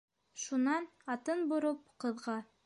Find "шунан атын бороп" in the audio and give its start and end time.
0.45-1.85